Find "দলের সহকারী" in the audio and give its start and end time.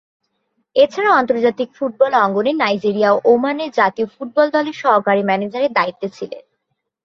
4.55-5.21